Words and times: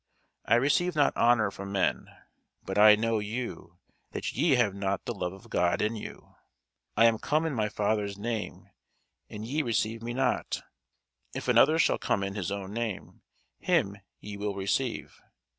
I 0.45 0.55
receive 0.55 0.95
not 0.95 1.15
honour 1.15 1.51
from 1.51 1.71
men. 1.71 2.07
But 2.65 2.79
I 2.79 2.95
know 2.95 3.19
you, 3.19 3.77
that 4.13 4.33
ye 4.33 4.55
have 4.55 4.73
not 4.73 5.05
the 5.05 5.13
love 5.13 5.31
of 5.31 5.51
God 5.51 5.79
in 5.79 5.95
you. 5.95 6.33
I 6.97 7.05
am 7.05 7.19
come 7.19 7.45
in 7.45 7.53
my 7.53 7.69
Father's 7.69 8.17
name, 8.17 8.67
and 9.29 9.45
ye 9.45 9.61
receive 9.61 10.01
me 10.01 10.13
not: 10.15 10.63
if 11.35 11.47
another 11.47 11.77
shall 11.77 11.99
come 11.99 12.23
in 12.23 12.33
his 12.33 12.51
own 12.51 12.73
name, 12.73 13.21
him 13.59 13.95
ye 14.19 14.37
will 14.37 14.55
receive. 14.55 15.21